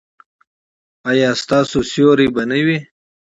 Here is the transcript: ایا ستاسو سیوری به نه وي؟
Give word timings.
ایا 1.09 1.29
ستاسو 1.41 1.79
سیوری 1.91 2.27
به 2.33 2.43
نه 2.49 2.59
وي؟ 2.65 2.77